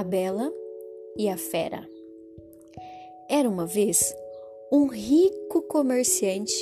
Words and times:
A 0.00 0.02
Bela 0.02 0.50
e 1.14 1.28
a 1.28 1.36
Fera. 1.36 1.86
Era 3.28 3.46
uma 3.46 3.66
vez 3.66 4.14
um 4.72 4.86
rico 4.86 5.60
comerciante 5.68 6.54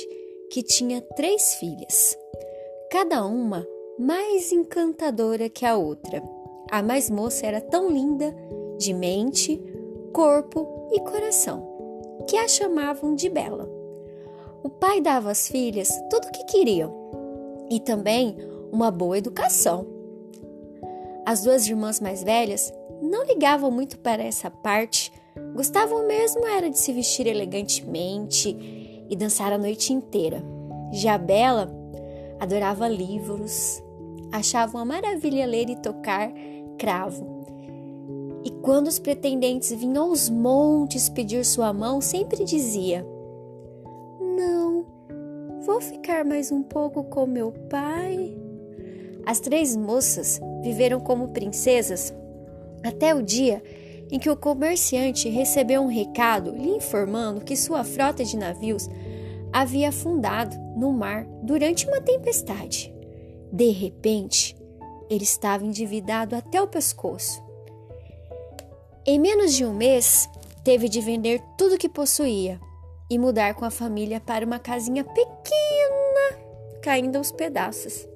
que 0.51 0.61
tinha 0.61 0.99
três 1.15 1.53
filhas, 1.53 2.17
cada 2.91 3.25
uma 3.25 3.65
mais 3.97 4.51
encantadora 4.51 5.47
que 5.47 5.65
a 5.65 5.77
outra. 5.77 6.21
A 6.69 6.83
mais 6.83 7.09
moça 7.09 7.45
era 7.45 7.61
tão 7.61 7.89
linda 7.89 8.35
de 8.77 8.93
mente, 8.93 9.57
corpo 10.11 10.89
e 10.91 10.99
coração, 10.99 12.25
que 12.29 12.35
a 12.35 12.45
chamavam 12.45 13.15
de 13.15 13.29
Bela. 13.29 13.69
O 14.65 14.69
pai 14.69 14.99
dava 14.99 15.31
às 15.31 15.47
filhas 15.47 15.89
tudo 16.09 16.27
o 16.27 16.31
que 16.33 16.43
queriam 16.43 16.93
e 17.71 17.79
também 17.79 18.35
uma 18.69 18.91
boa 18.91 19.17
educação. 19.17 19.87
As 21.25 21.43
duas 21.43 21.65
irmãs 21.65 22.01
mais 22.01 22.21
velhas 22.21 22.73
não 23.01 23.25
ligavam 23.25 23.71
muito 23.71 23.97
para 23.99 24.23
essa 24.23 24.49
parte, 24.49 25.11
gostavam 25.55 26.05
mesmo 26.07 26.45
era 26.45 26.69
de 26.69 26.77
se 26.77 26.91
vestir 26.91 27.27
elegantemente 27.27 28.55
e 29.09 29.15
dançar 29.15 29.53
a 29.53 29.57
noite 29.57 29.93
inteira. 29.93 30.43
Já 30.91 31.17
Bela 31.17 31.69
adorava 32.39 32.87
livros, 32.87 33.83
achava 34.31 34.77
uma 34.77 34.85
maravilha 34.85 35.45
ler 35.45 35.69
e 35.69 35.75
tocar 35.75 36.31
cravo. 36.77 37.39
E 38.43 38.49
quando 38.49 38.87
os 38.87 38.99
pretendentes 38.99 39.71
vinham 39.71 40.09
aos 40.09 40.29
montes 40.29 41.09
pedir 41.09 41.45
sua 41.45 41.73
mão, 41.73 41.99
sempre 41.99 42.45
dizia: 42.45 43.05
Não, 44.19 44.85
vou 45.65 45.81
ficar 45.81 46.23
mais 46.23 46.51
um 46.51 46.63
pouco 46.63 47.03
com 47.03 47.25
meu 47.25 47.51
pai. 47.69 48.37
As 49.25 49.39
três 49.39 49.75
moças 49.75 50.39
viveram 50.63 50.99
como 50.99 51.29
princesas 51.29 52.13
até 52.83 53.13
o 53.13 53.21
dia 53.21 53.61
em 54.11 54.17
que 54.17 54.29
o 54.29 54.35
comerciante 54.35 55.29
recebeu 55.29 55.81
um 55.81 55.87
recado 55.87 56.51
lhe 56.51 56.69
informando 56.69 57.41
que 57.41 57.55
sua 57.55 57.83
frota 57.83 58.23
de 58.23 58.35
navios 58.35 58.89
havia 59.53 59.89
afundado 59.89 60.57
no 60.75 60.91
mar 60.91 61.25
durante 61.43 61.87
uma 61.87 62.01
tempestade. 62.01 62.93
De 63.51 63.69
repente, 63.69 64.55
ele 65.09 65.23
estava 65.23 65.65
endividado 65.65 66.35
até 66.35 66.61
o 66.61 66.67
pescoço. 66.67 67.43
Em 69.05 69.19
menos 69.19 69.53
de 69.53 69.65
um 69.65 69.73
mês, 69.73 70.29
teve 70.63 70.87
de 70.87 71.01
vender 71.01 71.41
tudo 71.57 71.77
que 71.77 71.89
possuía 71.89 72.59
e 73.09 73.17
mudar 73.17 73.55
com 73.55 73.65
a 73.65 73.71
família 73.71 74.19
para 74.19 74.45
uma 74.45 74.59
casinha 74.59 75.03
pequena, 75.03 76.39
caindo 76.81 77.15
aos 77.15 77.31
pedaços, 77.31 78.07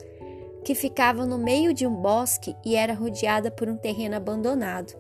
que 0.64 0.74
ficava 0.74 1.26
no 1.26 1.38
meio 1.38 1.74
de 1.74 1.86
um 1.86 1.94
bosque 1.94 2.56
e 2.66 2.76
era 2.76 2.94
rodeada 2.94 3.52
por 3.52 3.70
um 3.70 3.78
terreno 3.78 4.16
abandonado. 4.16 4.94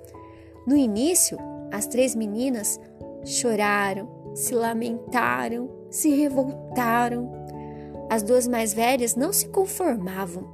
No 0.67 0.75
início, 0.75 1.37
as 1.71 1.87
três 1.87 2.13
meninas 2.13 2.79
choraram, 3.25 4.31
se 4.35 4.53
lamentaram, 4.53 5.69
se 5.89 6.09
revoltaram. 6.09 7.31
As 8.09 8.21
duas 8.21 8.47
mais 8.47 8.73
velhas 8.73 9.15
não 9.15 9.33
se 9.33 9.47
conformavam. 9.47 10.47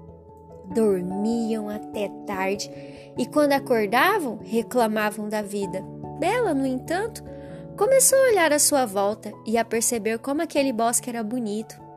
Dormiam 0.74 1.68
até 1.68 2.10
tarde 2.26 2.72
e, 3.18 3.26
quando 3.26 3.54
acordavam, 3.54 4.40
reclamavam 4.42 5.28
da 5.28 5.42
vida. 5.42 5.84
Bela, 6.20 6.54
no 6.54 6.66
entanto, 6.66 7.24
começou 7.76 8.18
a 8.20 8.30
olhar 8.30 8.54
à 8.54 8.60
sua 8.60 8.86
volta 8.86 9.34
e 9.46 9.58
a 9.58 9.66
perceber 9.66 10.20
como 10.20 10.42
aquele 10.42 10.72
bosque 10.72 11.10
era 11.10 11.24
bonito. 11.24 11.89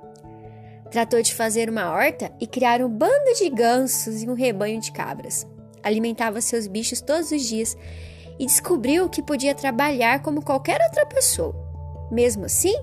Tratou 0.93 1.23
de 1.23 1.35
fazer 1.35 1.71
uma 1.71 1.91
horta 1.91 2.31
e 2.39 2.47
criar 2.47 2.83
um 2.83 2.89
bando 2.89 3.33
de 3.39 3.49
gansos 3.49 4.23
e 4.23 4.29
um 4.29 4.35
rebanho 4.35 4.79
de 4.79 4.93
cabras. 4.93 5.47
Alimentava 5.83 6.39
seus 6.43 6.67
bichos 6.67 7.01
todos 7.01 7.33
os 7.33 7.43
dias 7.43 7.75
e 8.39 8.45
descobriu 8.45 9.09
que 9.09 9.23
podia 9.23 9.55
trabalhar 9.55 10.21
como 10.21 10.45
qualquer 10.45 10.83
outra 10.83 11.07
pessoa. 11.07 11.57
Mesmo 12.11 12.45
assim, 12.45 12.75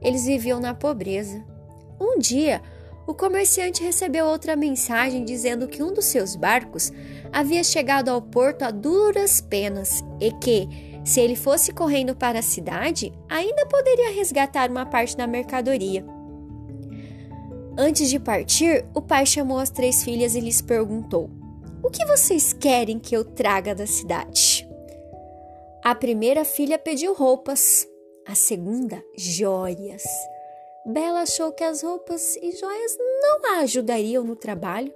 eles 0.00 0.24
viviam 0.24 0.60
na 0.60 0.72
pobreza. 0.72 1.44
Um 2.00 2.16
dia, 2.16 2.62
o 3.08 3.12
comerciante 3.12 3.82
recebeu 3.82 4.26
outra 4.26 4.54
mensagem 4.54 5.24
dizendo 5.24 5.66
que 5.66 5.82
um 5.82 5.92
dos 5.92 6.04
seus 6.04 6.36
barcos 6.36 6.92
havia 7.32 7.64
chegado 7.64 8.08
ao 8.08 8.22
porto 8.22 8.62
a 8.62 8.70
duras 8.70 9.40
penas 9.40 10.00
e 10.20 10.30
que, 10.30 10.68
se 11.04 11.20
ele 11.20 11.34
fosse 11.34 11.72
correndo 11.72 12.14
para 12.14 12.38
a 12.38 12.42
cidade, 12.42 13.12
ainda 13.28 13.66
poderia 13.66 14.14
resgatar 14.14 14.70
uma 14.70 14.86
parte 14.86 15.16
da 15.16 15.26
mercadoria. 15.26 16.17
Antes 17.80 18.10
de 18.10 18.18
partir, 18.18 18.84
o 18.92 19.00
pai 19.00 19.24
chamou 19.24 19.56
as 19.56 19.70
três 19.70 20.02
filhas 20.02 20.34
e 20.34 20.40
lhes 20.40 20.60
perguntou: 20.60 21.30
O 21.80 21.88
que 21.88 22.04
vocês 22.06 22.52
querem 22.52 22.98
que 22.98 23.16
eu 23.16 23.24
traga 23.24 23.72
da 23.72 23.86
cidade? 23.86 24.68
A 25.84 25.94
primeira 25.94 26.44
filha 26.44 26.76
pediu 26.76 27.14
roupas, 27.14 27.86
a 28.26 28.34
segunda, 28.34 29.00
joias. 29.16 30.02
Bela 30.84 31.22
achou 31.22 31.52
que 31.52 31.62
as 31.62 31.82
roupas 31.84 32.34
e 32.42 32.50
joias 32.50 32.98
não 32.98 33.54
a 33.54 33.58
ajudariam 33.60 34.24
no 34.24 34.34
trabalho. 34.34 34.92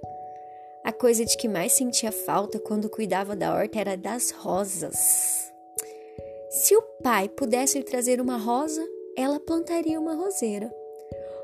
A 0.83 0.91
coisa 0.91 1.23
de 1.23 1.37
que 1.37 1.47
mais 1.47 1.71
sentia 1.71 2.11
falta 2.11 2.59
quando 2.59 2.89
cuidava 2.89 3.33
da 3.33 3.55
horta 3.55 3.79
era 3.79 3.95
das 3.95 4.31
rosas. 4.31 5.53
Se 6.49 6.75
o 6.75 6.81
pai 7.01 7.29
pudesse 7.29 7.77
lhe 7.77 7.85
trazer 7.85 8.19
uma 8.19 8.35
rosa, 8.35 8.85
ela 9.15 9.39
plantaria 9.39 9.97
uma 9.97 10.15
roseira. 10.15 10.82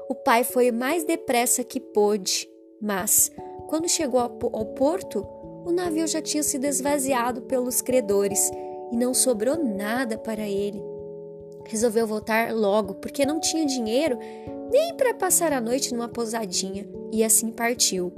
O 0.09 0.15
pai 0.15 0.43
foi 0.43 0.71
mais 0.71 1.03
depressa 1.03 1.63
que 1.63 1.79
pôde, 1.79 2.49
mas 2.81 3.31
quando 3.67 3.87
chegou 3.87 4.19
ao 4.19 4.65
porto, 4.65 5.23
o 5.63 5.71
navio 5.71 6.07
já 6.07 6.19
tinha 6.19 6.41
sido 6.41 6.65
esvaziado 6.65 7.43
pelos 7.43 7.79
credores 7.79 8.49
e 8.91 8.97
não 8.97 9.13
sobrou 9.13 9.63
nada 9.63 10.17
para 10.17 10.49
ele. 10.49 10.83
Resolveu 11.67 12.07
voltar 12.07 12.51
logo 12.51 12.95
porque 12.95 13.23
não 13.23 13.39
tinha 13.39 13.67
dinheiro 13.67 14.17
nem 14.71 14.97
para 14.97 15.13
passar 15.13 15.53
a 15.53 15.61
noite 15.61 15.93
numa 15.93 16.09
pousadinha 16.09 16.89
e 17.11 17.23
assim 17.23 17.51
partiu. 17.51 18.11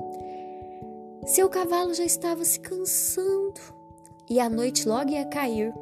Seu 1.25 1.49
cavalo 1.49 1.93
já 1.93 2.05
estava 2.05 2.45
se 2.45 2.61
cansando 2.61 3.59
e 4.29 4.39
a 4.39 4.49
noite 4.49 4.87
logo 4.87 5.11
ia 5.11 5.25
cair. 5.25 5.73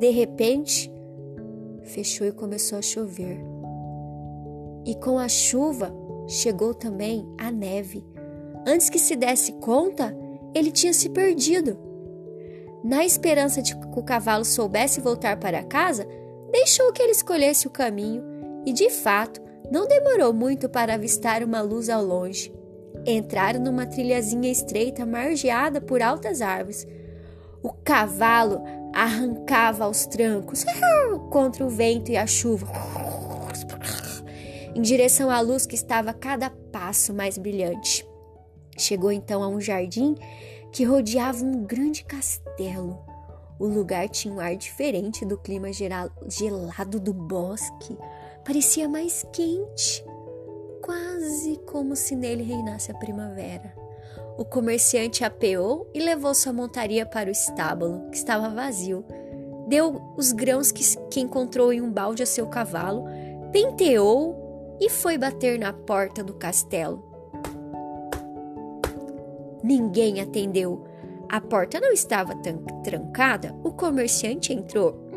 De 0.00 0.08
repente, 0.08 0.90
fechou 1.82 2.26
e 2.26 2.32
começou 2.32 2.78
a 2.78 2.82
chover. 2.82 3.57
E 4.88 4.94
com 4.94 5.18
a 5.18 5.28
chuva 5.28 5.94
chegou 6.26 6.72
também 6.72 7.28
a 7.36 7.50
neve. 7.50 8.02
Antes 8.66 8.88
que 8.88 8.98
se 8.98 9.14
desse 9.14 9.52
conta, 9.52 10.16
ele 10.54 10.72
tinha 10.72 10.94
se 10.94 11.10
perdido. 11.10 11.78
Na 12.82 13.04
esperança 13.04 13.60
de 13.60 13.76
que 13.76 13.86
o 13.98 14.02
cavalo 14.02 14.46
soubesse 14.46 14.98
voltar 14.98 15.36
para 15.36 15.62
casa, 15.62 16.08
deixou 16.50 16.90
que 16.90 17.02
ele 17.02 17.12
escolhesse 17.12 17.66
o 17.66 17.70
caminho 17.70 18.24
e, 18.64 18.72
de 18.72 18.88
fato, 18.88 19.42
não 19.70 19.86
demorou 19.86 20.32
muito 20.32 20.70
para 20.70 20.94
avistar 20.94 21.42
uma 21.42 21.60
luz 21.60 21.90
ao 21.90 22.02
longe. 22.02 22.50
Entraram 23.06 23.60
numa 23.60 23.84
trilhazinha 23.84 24.50
estreita 24.50 25.04
margeada 25.04 25.82
por 25.82 26.00
altas 26.00 26.40
árvores. 26.40 26.86
O 27.62 27.74
cavalo 27.84 28.62
arrancava 28.94 29.84
aos 29.84 30.06
trancos 30.06 30.64
contra 31.28 31.62
o 31.62 31.68
vento 31.68 32.10
e 32.10 32.16
a 32.16 32.26
chuva, 32.26 32.66
em 34.78 34.80
direção 34.80 35.28
à 35.28 35.40
luz 35.40 35.66
que 35.66 35.74
estava 35.74 36.10
a 36.10 36.14
cada 36.14 36.50
passo 36.50 37.12
mais 37.12 37.36
brilhante. 37.36 38.08
Chegou 38.78 39.10
então 39.10 39.42
a 39.42 39.48
um 39.48 39.60
jardim 39.60 40.14
que 40.70 40.84
rodeava 40.84 41.44
um 41.44 41.64
grande 41.64 42.04
castelo. 42.04 42.96
O 43.58 43.66
lugar 43.66 44.08
tinha 44.08 44.32
um 44.32 44.38
ar 44.38 44.54
diferente 44.54 45.26
do 45.26 45.36
clima 45.36 45.70
gelado 45.72 47.00
do 47.00 47.12
bosque. 47.12 47.98
Parecia 48.44 48.88
mais 48.88 49.26
quente, 49.32 50.04
quase 50.80 51.56
como 51.66 51.96
se 51.96 52.14
nele 52.14 52.44
reinasse 52.44 52.92
a 52.92 52.94
primavera. 52.94 53.74
O 54.38 54.44
comerciante 54.44 55.24
apeou 55.24 55.90
e 55.92 55.98
levou 55.98 56.32
sua 56.32 56.52
montaria 56.52 57.04
para 57.04 57.28
o 57.28 57.32
estábulo, 57.32 58.08
que 58.10 58.16
estava 58.16 58.48
vazio. 58.48 59.04
Deu 59.66 60.00
os 60.16 60.30
grãos 60.30 60.70
que, 60.70 60.84
que 61.10 61.18
encontrou 61.18 61.72
em 61.72 61.80
um 61.80 61.90
balde 61.90 62.22
a 62.22 62.26
seu 62.26 62.46
cavalo, 62.46 63.06
penteou 63.50 64.37
e 64.80 64.88
foi 64.88 65.18
bater 65.18 65.58
na 65.58 65.72
porta 65.72 66.22
do 66.22 66.34
castelo. 66.34 67.04
Ninguém 69.62 70.20
atendeu. 70.20 70.86
A 71.28 71.40
porta 71.40 71.78
não 71.80 71.92
estava 71.92 72.34
trancada, 72.82 73.54
o 73.62 73.72
comerciante 73.72 74.52
entrou 74.52 75.08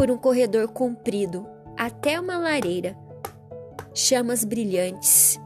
por 0.00 0.10
um 0.10 0.16
corredor 0.16 0.68
comprido 0.68 1.46
até 1.76 2.18
uma 2.18 2.38
lareira, 2.38 2.96
chamas 3.92 4.44
brilhantes. 4.44 5.38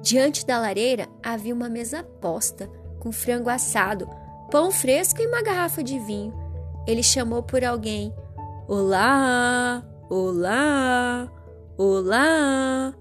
Diante 0.00 0.46
da 0.46 0.60
lareira 0.60 1.08
havia 1.22 1.52
uma 1.52 1.68
mesa 1.68 2.04
posta 2.04 2.70
com 3.00 3.10
frango 3.10 3.50
assado, 3.50 4.08
pão 4.48 4.70
fresco 4.70 5.20
e 5.20 5.26
uma 5.26 5.42
garrafa 5.42 5.82
de 5.82 5.98
vinho. 5.98 6.32
Ele 6.86 7.02
chamou 7.02 7.42
por 7.42 7.64
alguém: 7.64 8.14
Olá, 8.68 9.84
olá, 10.08 11.30
olá. 11.76 12.94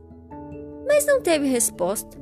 Mas 0.85 1.05
não 1.05 1.21
teve 1.21 1.47
resposta. 1.47 2.17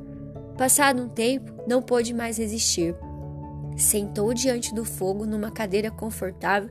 Passado 0.57 1.01
um 1.01 1.09
tempo, 1.09 1.51
não 1.67 1.81
pôde 1.81 2.13
mais 2.13 2.37
resistir. 2.37 2.95
Sentou 3.77 4.33
diante 4.33 4.73
do 4.73 4.85
fogo 4.85 5.25
numa 5.25 5.51
cadeira 5.51 5.91
confortável, 5.91 6.69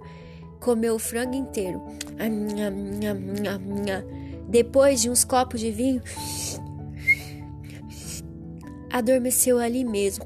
comeu 0.60 0.94
o 0.94 0.98
frango 0.98 1.34
inteiro. 1.34 1.82
Depois 4.48 5.02
de 5.02 5.10
uns 5.10 5.24
copos 5.24 5.60
de 5.60 5.70
vinho, 5.70 6.02
adormeceu 8.90 9.58
ali 9.58 9.84
mesmo. 9.84 10.24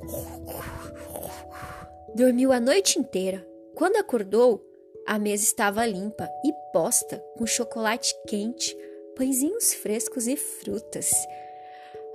Dormiu 2.14 2.52
a 2.52 2.60
noite 2.60 2.98
inteira. 2.98 3.46
Quando 3.74 3.96
acordou, 3.96 4.67
a 5.08 5.18
mesa 5.18 5.42
estava 5.42 5.86
limpa 5.86 6.30
e 6.44 6.52
posta 6.70 7.24
com 7.34 7.46
chocolate 7.46 8.14
quente, 8.26 8.76
pãezinhos 9.16 9.72
frescos 9.72 10.28
e 10.28 10.36
frutas. 10.36 11.10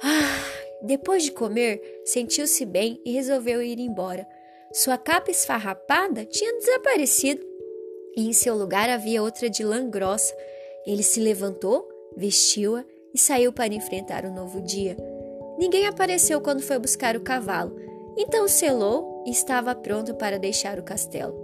Ah, 0.03 0.79
depois 0.83 1.23
de 1.23 1.31
comer, 1.31 1.81
sentiu-se 2.05 2.63
bem 2.63 3.01
e 3.03 3.13
resolveu 3.13 3.63
ir 3.63 3.79
embora. 3.79 4.27
Sua 4.71 4.95
capa 4.95 5.31
esfarrapada 5.31 6.23
tinha 6.23 6.53
desaparecido 6.53 7.43
e 8.15 8.27
em 8.27 8.33
seu 8.33 8.55
lugar 8.55 8.87
havia 8.91 9.23
outra 9.23 9.49
de 9.49 9.63
lã 9.63 9.89
grossa. 9.89 10.35
Ele 10.85 11.01
se 11.01 11.19
levantou, 11.19 11.89
vestiu-a 12.15 12.85
e 13.11 13.17
saiu 13.17 13.51
para 13.51 13.73
enfrentar 13.73 14.23
o 14.23 14.31
novo 14.31 14.61
dia. 14.61 14.95
Ninguém 15.57 15.87
apareceu 15.87 16.39
quando 16.39 16.61
foi 16.61 16.77
buscar 16.77 17.17
o 17.17 17.21
cavalo, 17.21 17.75
então 18.15 18.47
selou 18.47 19.23
e 19.25 19.31
estava 19.31 19.73
pronto 19.73 20.13
para 20.13 20.37
deixar 20.37 20.77
o 20.77 20.83
castelo. 20.83 21.42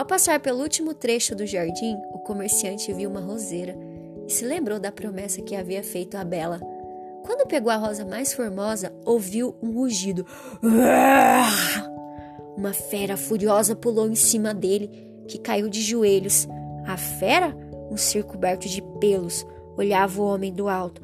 Ao 0.00 0.06
passar 0.06 0.40
pelo 0.40 0.62
último 0.62 0.94
trecho 0.94 1.36
do 1.36 1.46
jardim, 1.46 1.94
o 2.14 2.18
comerciante 2.20 2.90
viu 2.90 3.10
uma 3.10 3.20
roseira 3.20 3.76
e 4.26 4.32
se 4.32 4.46
lembrou 4.46 4.80
da 4.80 4.90
promessa 4.90 5.42
que 5.42 5.54
havia 5.54 5.84
feito 5.84 6.16
a 6.16 6.24
Bela. 6.24 6.58
Quando 7.22 7.46
pegou 7.46 7.70
a 7.70 7.76
rosa 7.76 8.02
mais 8.02 8.32
formosa, 8.32 8.90
ouviu 9.04 9.54
um 9.62 9.72
rugido. 9.72 10.24
Uma 12.56 12.72
fera 12.72 13.14
furiosa 13.14 13.76
pulou 13.76 14.08
em 14.08 14.14
cima 14.14 14.54
dele, 14.54 14.90
que 15.28 15.38
caiu 15.38 15.68
de 15.68 15.82
joelhos. 15.82 16.48
A 16.86 16.96
fera, 16.96 17.54
um 17.90 17.96
ser 17.98 18.24
coberto 18.24 18.70
de 18.70 18.80
pelos, 18.98 19.46
olhava 19.76 20.22
o 20.22 20.24
homem 20.24 20.50
do 20.50 20.66
alto. 20.66 21.02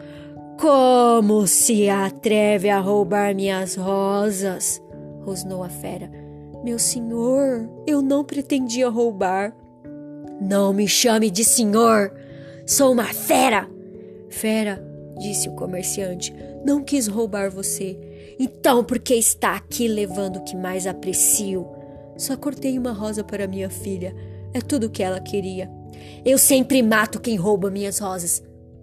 Como 0.58 1.46
se 1.46 1.90
atreve 1.90 2.70
a 2.70 2.80
roubar 2.80 3.34
minhas 3.34 3.74
rosas? 3.76 4.80
rosnou 5.22 5.62
a 5.62 5.68
fera. 5.68 6.25
Meu 6.66 6.80
senhor, 6.80 7.70
eu 7.86 8.02
não 8.02 8.24
pretendia 8.24 8.88
roubar. 8.88 9.56
Não 10.40 10.72
me 10.72 10.88
chame 10.88 11.30
de 11.30 11.44
senhor! 11.44 12.12
Sou 12.66 12.90
uma 12.90 13.04
fera! 13.04 13.70
Fera, 14.28 14.84
disse 15.16 15.48
o 15.48 15.54
comerciante, 15.54 16.34
não 16.64 16.82
quis 16.82 17.06
roubar 17.06 17.52
você. 17.52 17.96
Então 18.36 18.82
por 18.82 18.98
que 18.98 19.14
está 19.14 19.54
aqui 19.54 19.86
levando 19.86 20.38
o 20.38 20.42
que 20.44 20.56
mais 20.56 20.88
aprecio? 20.88 21.68
Só 22.16 22.36
cortei 22.36 22.76
uma 22.76 22.90
rosa 22.90 23.22
para 23.22 23.46
minha 23.46 23.70
filha. 23.70 24.12
É 24.52 24.60
tudo 24.60 24.88
o 24.88 24.90
que 24.90 25.04
ela 25.04 25.20
queria. 25.20 25.70
Eu 26.24 26.36
sempre 26.36 26.82
mato 26.82 27.20
quem 27.20 27.36
rouba 27.36 27.70
minhas 27.70 28.00
rosas, 28.00 28.42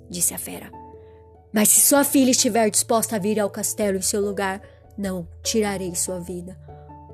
disse 0.09 0.33
a 0.33 0.37
fera. 0.37 0.71
Mas 1.51 1.67
se 1.67 1.81
sua 1.81 2.05
filha 2.05 2.31
estiver 2.31 2.69
disposta 2.69 3.17
a 3.17 3.19
vir 3.19 3.41
ao 3.41 3.49
castelo 3.49 3.97
em 3.97 4.01
seu 4.01 4.21
lugar, 4.21 4.61
não 4.97 5.27
tirarei 5.43 5.93
sua 5.95 6.21
vida. 6.21 6.57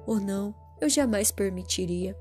Ou 0.10 0.20
não, 0.20 0.56
eu 0.82 0.90
jamais 0.90 1.32
permitiria. 1.32 2.18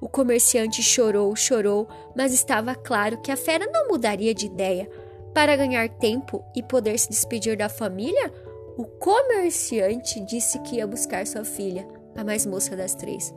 O 0.00 0.08
comerciante 0.08 0.82
chorou, 0.82 1.36
chorou, 1.36 1.86
mas 2.16 2.34
estava 2.34 2.74
claro 2.74 3.22
que 3.22 3.30
a 3.30 3.36
fera 3.36 3.70
não 3.72 3.86
mudaria 3.86 4.34
de 4.34 4.46
ideia. 4.46 4.90
Para 5.32 5.54
ganhar 5.54 5.88
tempo 5.88 6.44
e 6.56 6.60
poder 6.60 6.98
se 6.98 7.08
despedir 7.08 7.56
da 7.56 7.68
família, 7.68 8.34
o 8.76 8.84
comerciante 8.84 10.18
disse 10.26 10.58
que 10.62 10.78
ia 10.78 10.88
buscar 10.88 11.24
sua 11.24 11.44
filha, 11.44 11.86
a 12.16 12.24
mais 12.24 12.44
moça 12.44 12.74
das 12.74 12.96
três. 12.96 13.32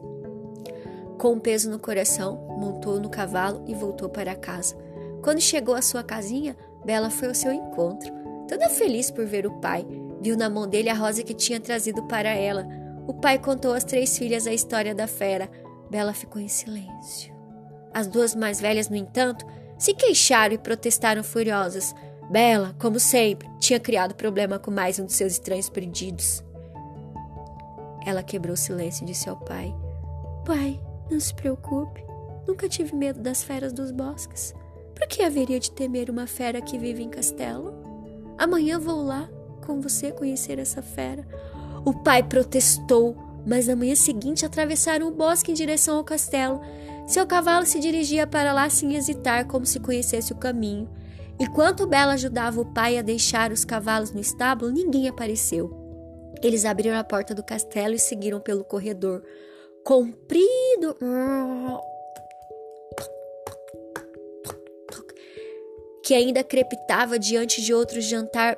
Com 1.20 1.34
um 1.34 1.40
peso 1.40 1.70
no 1.70 1.78
coração, 1.78 2.48
montou 2.58 3.00
no 3.00 3.12
cavalo 3.12 3.64
e 3.68 3.76
voltou 3.76 4.10
para 4.10 4.34
casa. 4.34 4.76
Quando 5.22 5.40
chegou 5.40 5.76
à 5.76 5.84
sua 5.84 6.02
casinha, 6.02 6.58
Bela 6.84 7.12
foi 7.12 7.28
ao 7.28 7.36
seu 7.36 7.54
encontro. 7.54 8.12
Toda 8.50 8.70
feliz 8.70 9.12
por 9.12 9.28
ver 9.28 9.46
o 9.46 9.62
pai, 9.62 9.86
viu 10.20 10.36
na 10.36 10.50
mão 10.50 10.68
dele 10.68 10.90
a 10.90 10.96
rosa 10.96 11.22
que 11.22 11.36
tinha 11.36 11.60
trazido 11.60 12.02
para 12.08 12.30
ela. 12.30 12.68
O 13.08 13.14
pai 13.14 13.38
contou 13.38 13.74
às 13.74 13.84
três 13.84 14.18
filhas 14.18 14.48
a 14.48 14.54
história 14.54 14.96
da 14.96 15.08
fera. 15.08 15.50
Bela 15.90 16.14
ficou 16.14 16.42
em 16.42 16.48
silêncio. 16.48 17.34
As 17.94 18.08
duas 18.08 18.34
mais 18.34 18.60
velhas, 18.60 18.90
no 18.90 18.96
entanto, 18.96 19.46
se 19.78 19.94
queixaram 19.94 20.56
e 20.56 20.58
protestaram 20.58 21.24
furiosas. 21.24 21.94
Bela, 22.30 22.76
como 22.80 23.00
sempre, 23.00 23.50
tinha 23.60 23.80
criado 23.80 24.16
problema 24.16 24.58
com 24.58 24.72
mais 24.72 24.98
um 24.98 25.06
de 25.06 25.14
seus 25.14 25.34
estranhos 25.34 25.70
pedidos. 25.70 26.44
Ela 28.06 28.24
quebrou 28.24 28.54
o 28.54 28.58
silêncio 28.58 29.04
e 29.04 29.08
disse 29.08 29.30
ao 29.30 29.38
pai: 29.38 29.74
Pai, 30.46 30.80
não 31.12 31.20
se 31.20 31.34
preocupe. 31.34 32.04
Nunca 32.48 32.68
tive 32.68 32.96
medo 32.96 33.20
das 33.20 33.44
feras 33.44 33.72
dos 33.72 33.92
bosques. 33.92 34.54
Por 34.96 35.08
que 35.08 35.24
haveria 35.24 35.60
de 35.60 35.72
temer 35.72 36.10
uma 36.10 36.28
fera 36.28 36.62
que 36.62 36.78
vive 36.78 37.04
em 37.04 37.10
castelo? 37.10 37.74
Amanhã 38.38 38.80
vou 38.80 39.04
lá 39.04 39.30
com 39.66 39.80
você 39.80 40.12
conhecer 40.12 40.60
essa 40.60 40.82
fera. 40.82 41.26
O 41.86 41.94
pai 41.94 42.24
protestou, 42.24 43.16
mas 43.46 43.68
na 43.68 43.76
manhã 43.76 43.96
seguinte 43.96 44.46
atravessaram 44.46 45.08
o 45.08 45.12
bosque 45.12 45.52
em 45.52 45.56
direção 45.56 45.98
ao 45.98 46.04
castelo. 46.04 46.62
Seu 47.06 47.28
cavalo 47.28 47.66
se 47.66 47.80
dirigia 47.80 48.26
para 48.26 48.54
lá 48.54 48.70
sem 48.70 48.96
hesitar, 48.96 49.48
como 49.48 49.66
se 49.66 49.80
conhecesse 49.80 50.32
o 50.32 50.38
caminho. 50.38 50.90
Enquanto 51.40 51.88
Bela 51.88 52.14
ajudava 52.14 52.62
o 52.62 52.74
pai 52.74 52.98
a 52.98 53.02
deixar 53.02 53.52
os 53.52 53.66
cavalos 53.66 54.12
no 54.12 54.22
estábulo, 54.22 54.72
ninguém 54.72 55.10
apareceu. 55.10 55.72
Eles 56.42 56.64
abriram 56.64 56.98
a 56.98 57.04
porta 57.04 57.34
do 57.34 57.44
castelo 57.44 57.96
e 57.96 58.00
seguiram 58.00 58.40
pelo 58.40 58.64
corredor 58.64 59.24
comprido 59.84 60.96
que 66.04 66.14
ainda 66.14 66.44
crepitava 66.44 67.18
diante 67.18 67.62
de 67.62 67.74
outro 67.74 68.02
jantar 68.02 68.58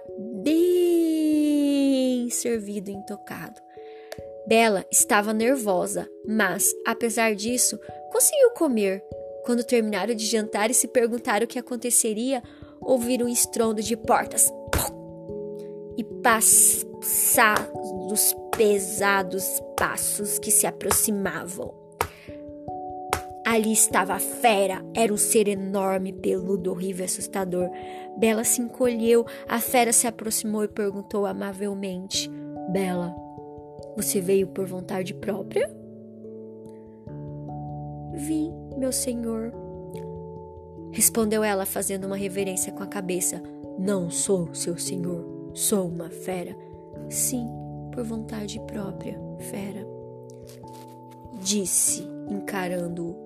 servido 2.46 2.92
e 2.92 2.94
intocado. 2.94 3.60
Bela 4.48 4.86
estava 4.92 5.34
nervosa, 5.34 6.08
mas, 6.28 6.72
apesar 6.86 7.34
disso, 7.34 7.80
conseguiu 8.12 8.52
comer. 8.52 9.04
Quando 9.44 9.64
terminaram 9.64 10.14
de 10.14 10.28
jantar 10.28 10.70
e 10.70 10.74
se 10.76 10.88
perguntaram 10.88 11.46
o 11.46 11.48
que 11.48 11.58
aconteceria, 11.58 12.44
ouviram 12.80 13.26
um 13.26 13.30
estrondo 13.30 13.82
de 13.82 13.98
portas 13.98 14.52
e 15.98 16.04
passados 16.22 17.66
pesados 18.56 19.44
passos 19.76 20.38
que 20.38 20.52
se 20.52 20.68
aproximavam. 20.68 21.85
Ali 23.56 23.72
estava 23.72 24.16
a 24.16 24.20
fera, 24.20 24.86
era 24.94 25.14
um 25.14 25.18
ser 25.18 25.48
enorme, 25.48 26.12
peludo, 26.12 26.72
horrível 26.72 27.04
e 27.04 27.08
assustador. 27.08 27.70
Bela 28.18 28.44
se 28.44 28.62
encolheu, 28.62 29.26
a 29.48 29.62
fera 29.62 29.94
se 29.94 30.06
aproximou 30.06 30.66
e 30.66 30.68
perguntou 30.68 31.26
amavelmente: 31.26 32.30
Bela, 32.70 33.16
você 33.96 34.20
veio 34.20 34.48
por 34.48 34.66
vontade 34.66 35.14
própria? 35.14 35.74
Vim, 38.16 38.52
meu 38.78 38.92
senhor. 38.92 39.54
Respondeu 40.92 41.42
ela, 41.42 41.66
fazendo 41.66 42.08
uma 42.08 42.18
reverência 42.18 42.74
com 42.74 42.84
a 42.84 42.88
cabeça. 42.88 43.42
Não 43.80 44.10
sou 44.10 44.54
seu 44.54 44.78
senhor, 44.78 45.52
sou 45.54 45.88
uma 45.88 46.10
fera. 46.10 46.54
Sim, 47.08 47.48
por 47.94 48.04
vontade 48.04 48.60
própria, 48.68 49.18
fera. 49.40 49.88
Disse, 51.42 52.06
encarando-o. 52.30 53.25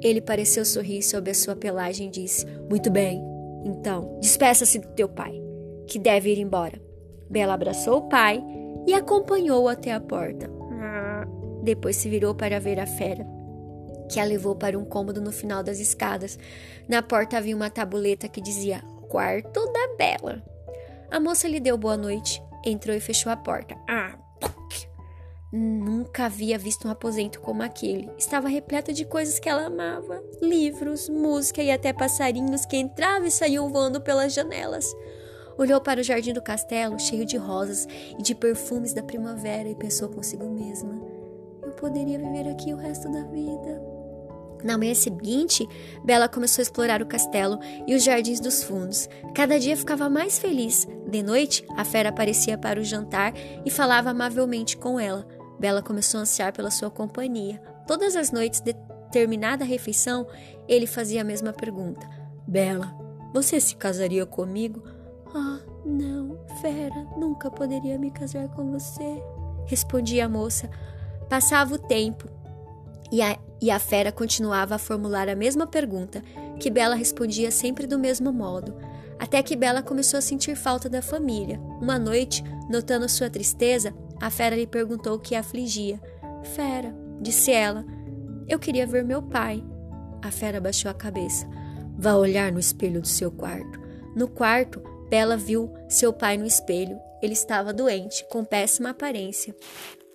Ele 0.00 0.20
pareceu 0.20 0.64
sorrir 0.64 1.02
sob 1.02 1.30
a 1.30 1.34
sua 1.34 1.56
pelagem 1.56 2.08
e 2.08 2.10
disse: 2.10 2.46
Muito 2.68 2.90
bem, 2.90 3.22
então, 3.64 4.18
despeça-se 4.20 4.78
do 4.78 4.88
teu 4.88 5.08
pai, 5.08 5.40
que 5.86 5.98
deve 5.98 6.30
ir 6.30 6.38
embora. 6.38 6.80
Bela 7.30 7.54
abraçou 7.54 7.98
o 7.98 8.08
pai 8.08 8.42
e 8.86 8.92
acompanhou-o 8.92 9.68
até 9.68 9.92
a 9.92 10.00
porta. 10.00 10.50
Depois 11.62 11.96
se 11.96 12.10
virou 12.10 12.34
para 12.34 12.60
ver 12.60 12.78
a 12.78 12.86
fera, 12.86 13.26
que 14.10 14.20
a 14.20 14.24
levou 14.24 14.54
para 14.54 14.78
um 14.78 14.84
cômodo 14.84 15.20
no 15.22 15.32
final 15.32 15.62
das 15.62 15.80
escadas. 15.80 16.38
Na 16.86 17.02
porta 17.02 17.38
havia 17.38 17.56
uma 17.56 17.70
tabuleta 17.70 18.28
que 18.28 18.40
dizia 18.40 18.82
Quarto 19.08 19.64
da 19.72 19.96
Bela. 19.96 20.42
A 21.10 21.18
moça 21.18 21.48
lhe 21.48 21.58
deu 21.58 21.78
boa 21.78 21.96
noite, 21.96 22.42
entrou 22.66 22.94
e 22.94 23.00
fechou 23.00 23.32
a 23.32 23.36
porta. 23.36 23.74
Ah, 23.88 24.18
Nunca 25.56 26.24
havia 26.24 26.58
visto 26.58 26.88
um 26.88 26.90
aposento 26.90 27.40
como 27.40 27.62
aquele. 27.62 28.10
Estava 28.18 28.48
repleto 28.48 28.92
de 28.92 29.04
coisas 29.04 29.38
que 29.38 29.48
ela 29.48 29.66
amava: 29.66 30.20
livros, 30.42 31.08
música 31.08 31.62
e 31.62 31.70
até 31.70 31.92
passarinhos 31.92 32.66
que 32.66 32.76
entravam 32.76 33.28
e 33.28 33.30
saíam 33.30 33.68
voando 33.68 34.00
pelas 34.00 34.34
janelas. 34.34 34.92
Olhou 35.56 35.80
para 35.80 36.00
o 36.00 36.02
jardim 36.02 36.32
do 36.32 36.42
castelo, 36.42 36.98
cheio 36.98 37.24
de 37.24 37.36
rosas 37.36 37.86
e 38.18 38.20
de 38.20 38.34
perfumes 38.34 38.92
da 38.92 39.04
primavera, 39.04 39.68
e 39.68 39.76
pensou 39.76 40.08
consigo 40.08 40.50
mesma: 40.50 41.00
eu 41.62 41.70
poderia 41.70 42.18
viver 42.18 42.50
aqui 42.50 42.74
o 42.74 42.76
resto 42.76 43.08
da 43.12 43.22
vida. 43.22 43.80
Na 44.64 44.78
manhã 44.78 44.94
seguinte, 44.94 45.68
Bela 46.02 46.26
começou 46.26 46.62
a 46.62 46.64
explorar 46.64 47.02
o 47.02 47.06
castelo 47.06 47.60
e 47.86 47.94
os 47.94 48.02
jardins 48.02 48.40
dos 48.40 48.64
fundos. 48.64 49.08
Cada 49.34 49.60
dia 49.60 49.76
ficava 49.76 50.08
mais 50.08 50.38
feliz. 50.38 50.88
De 51.06 51.22
noite, 51.22 51.64
a 51.76 51.84
fera 51.84 52.08
aparecia 52.08 52.56
para 52.56 52.80
o 52.80 52.84
jantar 52.84 53.34
e 53.64 53.70
falava 53.70 54.08
amavelmente 54.10 54.76
com 54.76 54.98
ela. 54.98 55.26
Bela 55.64 55.80
começou 55.80 56.18
a 56.18 56.22
ansiar 56.24 56.52
pela 56.52 56.70
sua 56.70 56.90
companhia. 56.90 57.58
Todas 57.86 58.16
as 58.16 58.30
noites, 58.30 58.60
determinada 58.60 59.64
a 59.64 59.66
refeição, 59.66 60.26
ele 60.68 60.86
fazia 60.86 61.22
a 61.22 61.24
mesma 61.24 61.54
pergunta: 61.54 62.06
Bela, 62.46 62.94
você 63.32 63.58
se 63.58 63.74
casaria 63.74 64.26
comigo? 64.26 64.82
Ah, 65.34 65.60
não, 65.82 66.38
Fera, 66.60 67.06
nunca 67.16 67.50
poderia 67.50 67.98
me 67.98 68.10
casar 68.10 68.46
com 68.48 68.72
você, 68.72 69.22
respondia 69.64 70.26
a 70.26 70.28
moça. 70.28 70.68
Passava 71.30 71.76
o 71.76 71.78
tempo 71.78 72.28
e 73.10 73.22
a, 73.22 73.38
e 73.58 73.70
a 73.70 73.78
fera 73.78 74.12
continuava 74.12 74.74
a 74.74 74.78
formular 74.78 75.30
a 75.30 75.34
mesma 75.34 75.66
pergunta, 75.66 76.22
que 76.60 76.70
Bela 76.70 76.94
respondia 76.94 77.50
sempre 77.50 77.86
do 77.86 77.98
mesmo 77.98 78.30
modo, 78.30 78.76
até 79.18 79.42
que 79.42 79.56
Bela 79.56 79.82
começou 79.82 80.18
a 80.18 80.20
sentir 80.20 80.56
falta 80.56 80.90
da 80.90 81.00
família. 81.00 81.58
Uma 81.80 81.98
noite, 81.98 82.44
notando 82.68 83.08
sua 83.08 83.30
tristeza, 83.30 83.94
a 84.20 84.30
fera 84.30 84.56
lhe 84.56 84.66
perguntou 84.66 85.14
o 85.14 85.18
que 85.18 85.34
a 85.34 85.40
afligia. 85.40 86.00
Fera, 86.54 86.94
disse 87.20 87.50
ela, 87.50 87.84
eu 88.48 88.58
queria 88.58 88.86
ver 88.86 89.04
meu 89.04 89.22
pai. 89.22 89.64
A 90.22 90.30
fera 90.30 90.60
baixou 90.60 90.90
a 90.90 90.94
cabeça. 90.94 91.46
Vá 91.96 92.14
olhar 92.14 92.52
no 92.52 92.58
espelho 92.58 93.00
do 93.00 93.08
seu 93.08 93.30
quarto. 93.30 93.80
No 94.14 94.28
quarto, 94.28 94.82
Bela 95.08 95.36
viu 95.36 95.72
seu 95.88 96.12
pai 96.12 96.36
no 96.36 96.46
espelho. 96.46 96.98
Ele 97.22 97.32
estava 97.32 97.72
doente, 97.72 98.24
com 98.28 98.44
péssima 98.44 98.90
aparência. 98.90 99.54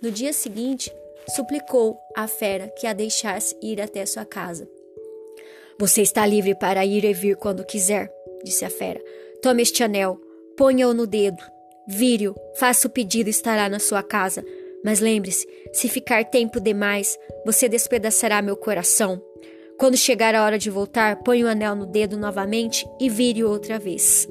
No 0.01 0.12
dia 0.12 0.34
seguinte, 0.34 0.91
suplicou 1.36 1.98
à 2.15 2.27
fera 2.27 2.68
que 2.70 2.88
a 2.88 2.94
deixasse 2.94 3.56
ir 3.62 3.82
até 3.82 4.06
sua 4.06 4.25
casa. 4.25 4.70
Você 5.79 6.01
está 6.01 6.25
livre 6.25 6.56
para 6.56 6.86
ir 6.86 7.06
e 7.06 7.13
vir 7.13 7.38
quando 7.38 7.65
quiser, 7.65 8.12
disse 8.44 8.65
a 8.65 8.70
fera. 8.70 9.01
Tome 9.41 9.62
este 9.62 9.84
anel, 9.84 10.20
ponha-o 10.58 10.94
no 10.94 11.08
dedo, 11.08 11.41
vire-o, 11.88 12.36
faça 12.55 12.88
o 12.88 12.89
pedido 12.89 13.27
e 13.27 13.31
estará 13.31 13.69
na 13.69 13.79
sua 13.79 14.03
casa. 14.03 14.43
Mas 14.83 15.00
lembre-se, 15.00 15.48
se 15.74 15.89
ficar 15.89 16.24
tempo 16.25 16.59
demais, 16.59 17.17
você 17.45 17.67
despedaçará 17.67 18.41
meu 18.41 18.55
coração. 18.55 19.21
Quando 19.77 19.98
chegar 19.98 20.36
a 20.36 20.43
hora 20.43 20.57
de 20.57 20.69
voltar, 20.69 21.17
ponha 21.24 21.45
o 21.45 21.50
anel 21.50 21.75
no 21.75 21.86
dedo 21.86 22.17
novamente 22.17 22.86
e 23.00 23.09
vire-o 23.09 23.50
outra 23.50 23.79
vez. 23.79 24.27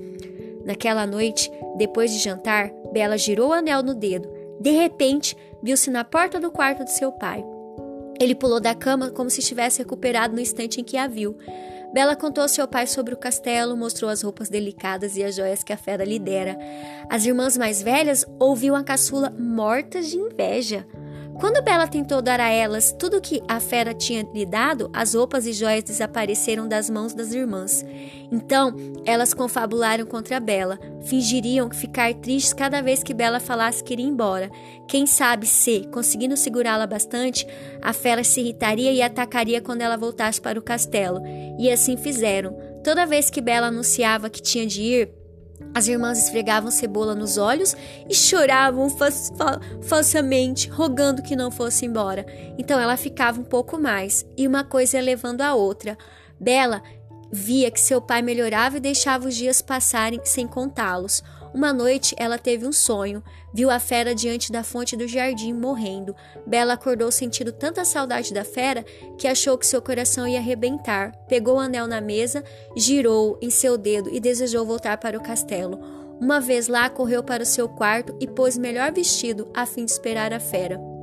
Naquela 0.65 1.07
noite, 1.07 1.51
depois 1.77 2.13
de 2.13 2.19
jantar, 2.19 2.71
Bela 2.93 3.17
girou 3.17 3.49
o 3.49 3.53
anel 3.53 3.83
no 3.83 3.95
dedo. 3.95 4.29
De 4.61 4.71
repente, 4.71 5.37
viu-se 5.63 5.91
na 5.91 6.05
porta 6.05 6.39
do 6.39 6.51
quarto 6.51 6.85
de 6.85 6.93
seu 6.93 7.13
pai. 7.13 7.45
Ele 8.21 8.35
pulou 8.35 8.61
da 8.61 8.75
cama 8.75 9.11
como 9.11 9.31
se 9.31 9.41
estivesse 9.41 9.79
recuperado 9.79 10.35
no 10.35 10.41
instante 10.41 10.81
em 10.81 10.85
que 10.85 10.97
a 10.97 11.07
viu. 11.07 11.37
Bela 11.93 12.15
contou 12.15 12.43
ao 12.43 12.49
seu 12.49 12.69
pai 12.69 12.87
sobre 12.87 13.15
o 13.15 13.17
castelo, 13.17 13.77
mostrou 13.77 14.11
as 14.11 14.23
roupas 14.23 14.49
delicadas 14.49 15.17
e 15.17 15.25
as 15.25 15.35
joias 15.35 15.63
que 15.63 15.73
a 15.73 15.77
fera 15.77 16.05
lhe 16.05 16.19
dera. 16.19 16.59
As 17.09 17.25
irmãs 17.25 17.57
mais 17.57 17.83
velhas 17.83 18.27
ouviam 18.39 18.77
a 18.77 18.85
caçula 18.85 19.31
mortas 19.31 20.09
de 20.09 20.19
inveja. 20.19 20.87
Quando 21.39 21.63
Bela 21.63 21.87
tentou 21.87 22.21
dar 22.21 22.41
a 22.41 22.51
elas 22.51 22.91
tudo 22.91 23.19
o 23.19 23.21
que 23.21 23.41
a 23.47 23.61
fera 23.61 23.95
tinha 23.95 24.27
lhe 24.35 24.45
dado, 24.45 24.91
as 24.93 25.15
roupas 25.15 25.47
e 25.47 25.53
joias 25.53 25.85
desapareceram 25.85 26.67
das 26.67 26.91
mãos 26.91 27.15
das 27.15 27.33
irmãs. 27.33 27.87
Então, 28.33 28.75
elas 29.07 29.33
confabularam 29.33 30.05
contra 30.05 30.41
Bela, 30.41 30.81
fingiriam 31.03 31.71
ficar 31.71 32.13
tristes 32.15 32.53
cada 32.53 32.83
vez 32.83 33.05
que 33.05 33.15
Bela 33.15 33.39
falasse 33.39 33.85
que 33.85 33.93
iria 33.93 34.05
embora. 34.05 34.51
Quem 34.89 35.07
sabe 35.07 35.47
se, 35.47 35.89
conseguindo 35.93 36.37
segurá-la 36.37 36.89
bastante, 36.89 37.47
a 37.81 37.93
fera 37.93 38.25
se 38.25 38.41
irritaria 38.41 38.93
e 38.93 39.01
atacaria 39.01 39.61
quando 39.61 39.83
ela 39.83 39.97
voltasse 39.97 40.41
para 40.41 40.59
o 40.59 40.63
castelo. 40.63 41.23
E 41.57 41.71
assim 41.71 41.97
fizeram. 41.97 42.53
Toda 42.83 43.07
vez 43.07 43.31
que 43.31 43.41
Bela 43.41 43.69
anunciava 43.69 44.29
que 44.29 44.43
tinha 44.43 44.67
de 44.67 44.83
ir, 44.83 45.18
as 45.75 45.87
irmãs 45.87 46.19
esfregavam 46.19 46.71
cebola 46.71 47.15
nos 47.15 47.39
olhos 47.39 47.77
e 48.09 48.15
choravam 48.15 48.89
fa 48.91 49.11
fa 49.11 49.61
falsamente, 49.83 50.69
rogando 50.69 51.23
que 51.23 51.37
não 51.37 51.51
fosse 51.51 51.87
embora. 51.87 52.27
Então 52.59 52.81
ela 52.81 52.97
ficava 52.97 53.41
um 53.41 53.45
pouco 53.45 53.79
mais, 53.79 54.27
e 54.37 54.47
uma 54.47 54.65
coisa 54.65 55.01
levando 55.01 55.43
a 55.43 55.55
outra. 55.55 55.97
Bela 56.41 56.83
via 57.31 57.71
que 57.71 57.81
seu 57.81 58.01
pai 58.01 58.23
melhorava 58.23 58.79
e 58.79 58.81
deixava 58.81 59.29
os 59.29 59.37
dias 59.37 59.61
passarem 59.61 60.21
sem 60.25 60.47
contá-los. 60.47 61.23
Uma 61.55 61.73
noite 61.73 62.15
ela 62.19 62.39
teve 62.39 62.67
um 62.67 62.73
sonho. 62.73 63.23
Viu 63.53 63.71
a 63.71 63.79
fera 63.79 64.15
diante 64.15 64.53
da 64.53 64.63
fonte 64.63 64.97
do 64.97 65.09
jardim 65.09 65.53
morrendo. 65.53 66.15
Bela 66.47 66.75
acordou 66.75 67.11
sentindo 67.11 67.53
tanta 67.53 67.85
saudade 67.85 68.33
da 68.33 68.45
fera 68.45 68.85
que 69.17 69.27
achou 69.27 69.57
que 69.57 69.67
seu 69.67 69.81
coração 69.81 70.27
ia 70.27 70.39
arrebentar. 70.39 71.13
Pegou 71.29 71.57
o 71.57 71.61
anel 71.61 71.87
na 71.87 72.01
mesa, 72.01 72.45
girou 72.77 73.39
em 73.41 73.51
seu 73.51 73.79
dedo 73.79 74.11
e 74.13 74.21
desejou 74.21 74.67
voltar 74.67 74.99
para 74.99 75.17
o 75.17 75.23
castelo. 75.23 75.79
Uma 76.21 76.41
vez 76.41 76.67
lá, 76.69 76.91
correu 76.91 77.23
para 77.23 77.43
o 77.43 77.47
seu 77.47 77.69
quarto 77.69 78.17
e 78.21 78.27
pôs 78.27 78.59
melhor 78.59 78.93
vestido 78.93 79.51
a 79.55 79.65
fim 79.65 79.85
de 79.85 79.93
esperar 79.93 80.33
a 80.33 80.41
fera 80.41 80.98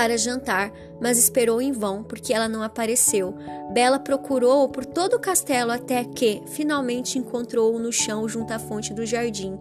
para 0.00 0.16
jantar, 0.16 0.72
mas 0.98 1.18
esperou 1.18 1.60
em 1.60 1.72
vão 1.72 2.02
porque 2.02 2.32
ela 2.32 2.48
não 2.48 2.62
apareceu. 2.62 3.34
Bela 3.70 3.98
procurou 3.98 4.66
por 4.66 4.86
todo 4.86 5.12
o 5.12 5.20
castelo 5.20 5.70
até 5.70 6.02
que 6.04 6.42
finalmente 6.46 7.18
encontrou-o 7.18 7.78
no 7.78 7.92
chão 7.92 8.26
junto 8.26 8.50
à 8.50 8.58
fonte 8.58 8.94
do 8.94 9.04
jardim, 9.04 9.60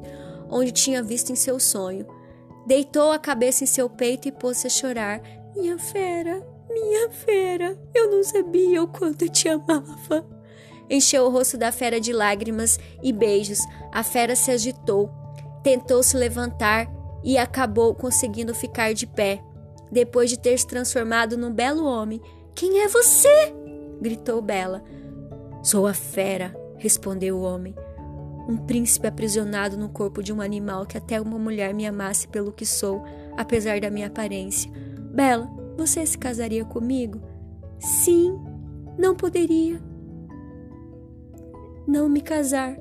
onde 0.49 0.71
tinha 0.71 1.03
visto 1.03 1.29
em 1.29 1.35
seu 1.35 1.59
sonho. 1.59 2.07
Deitou 2.65 3.11
a 3.11 3.19
cabeça 3.19 3.65
em 3.65 3.67
seu 3.67 3.89
peito 3.89 4.29
e 4.29 4.31
pôs-se 4.31 4.65
a 4.65 4.69
chorar. 4.69 5.21
Minha 5.53 5.77
fera, 5.77 6.41
minha 6.69 7.09
fera, 7.09 7.77
eu 7.93 8.09
não 8.09 8.23
sabia 8.23 8.81
o 8.81 8.87
quanto 8.87 9.27
te 9.27 9.49
amava. 9.49 10.25
Encheu 10.89 11.25
o 11.25 11.29
rosto 11.29 11.57
da 11.57 11.69
fera 11.69 11.99
de 11.99 12.13
lágrimas 12.13 12.79
e 13.03 13.11
beijos. 13.11 13.59
A 13.91 14.03
fera 14.03 14.37
se 14.37 14.51
agitou, 14.51 15.11
tentou 15.61 16.01
se 16.01 16.15
levantar 16.15 16.89
e 17.25 17.37
acabou 17.37 17.93
conseguindo 17.93 18.55
ficar 18.55 18.93
de 18.93 19.05
pé 19.05 19.43
depois 19.91 20.29
de 20.29 20.39
ter 20.39 20.57
se 20.57 20.67
transformado 20.67 21.37
num 21.37 21.53
belo 21.53 21.85
homem. 21.85 22.21
Quem 22.55 22.81
é 22.81 22.87
você? 22.87 23.53
gritou 24.01 24.41
Bela. 24.41 24.83
Sou 25.63 25.87
a 25.87 25.93
fera, 25.93 26.55
respondeu 26.77 27.37
o 27.37 27.41
homem. 27.41 27.75
Um 28.47 28.57
príncipe 28.57 29.07
aprisionado 29.07 29.77
no 29.77 29.89
corpo 29.89 30.23
de 30.23 30.33
um 30.33 30.41
animal 30.41 30.85
que 30.85 30.97
até 30.97 31.21
uma 31.21 31.37
mulher 31.37 31.73
me 31.73 31.85
amasse 31.85 32.27
pelo 32.27 32.51
que 32.51 32.65
sou, 32.65 33.03
apesar 33.37 33.79
da 33.79 33.89
minha 33.89 34.07
aparência. 34.07 34.71
Bela, 35.13 35.49
você 35.77 36.05
se 36.05 36.17
casaria 36.17 36.65
comigo? 36.65 37.21
Sim, 37.79 38.37
não 38.97 39.15
poderia. 39.15 39.81
Não 41.87 42.09
me 42.09 42.21
casar. 42.21 42.75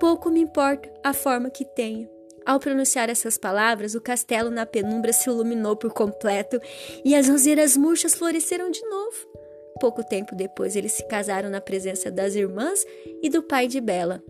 Pouco 0.00 0.30
me 0.30 0.40
importa 0.40 0.92
a 1.04 1.12
forma 1.12 1.48
que 1.48 1.64
tenho. 1.64 2.09
Ao 2.44 2.58
pronunciar 2.58 3.08
essas 3.10 3.36
palavras, 3.36 3.94
o 3.94 4.00
castelo 4.00 4.50
na 4.50 4.66
penumbra 4.66 5.12
se 5.12 5.28
iluminou 5.28 5.76
por 5.76 5.92
completo 5.92 6.60
e 7.04 7.14
as 7.14 7.28
roseiras 7.28 7.76
murchas 7.76 8.14
floresceram 8.14 8.70
de 8.70 8.84
novo. 8.86 9.16
Pouco 9.80 10.04
tempo 10.04 10.34
depois, 10.34 10.76
eles 10.76 10.92
se 10.92 11.06
casaram 11.06 11.48
na 11.48 11.60
presença 11.60 12.10
das 12.10 12.34
irmãs 12.34 12.84
e 13.22 13.30
do 13.30 13.42
pai 13.42 13.66
de 13.66 13.80
Bela. 13.80 14.22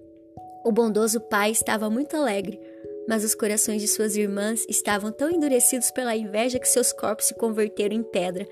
O 0.64 0.70
bondoso 0.70 1.20
pai 1.20 1.50
estava 1.50 1.88
muito 1.88 2.16
alegre, 2.16 2.60
mas 3.08 3.24
os 3.24 3.34
corações 3.34 3.80
de 3.80 3.88
suas 3.88 4.16
irmãs 4.16 4.64
estavam 4.68 5.10
tão 5.10 5.30
endurecidos 5.30 5.90
pela 5.90 6.14
inveja 6.14 6.58
que 6.58 6.68
seus 6.68 6.92
corpos 6.92 7.26
se 7.26 7.34
converteram 7.34 7.96
em 7.96 8.02
pedra. 8.02 8.46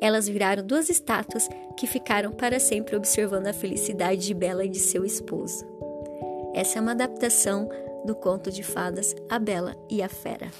Elas 0.00 0.28
viraram 0.28 0.64
duas 0.64 0.90
estátuas 0.90 1.48
que 1.76 1.86
ficaram 1.86 2.30
para 2.30 2.60
sempre 2.60 2.94
observando 2.94 3.46
a 3.46 3.52
felicidade 3.52 4.26
de 4.26 4.34
Bela 4.34 4.64
e 4.64 4.68
de 4.68 4.78
seu 4.78 5.04
esposo. 5.04 5.66
Essa 6.54 6.78
é 6.78 6.82
uma 6.82 6.92
adaptação 6.92 7.68
do 8.04 8.14
conto 8.14 8.50
de 8.50 8.62
fadas 8.62 9.14
A 9.28 9.38
Bela 9.38 9.76
e 9.88 10.02
a 10.02 10.08
Fera. 10.08 10.50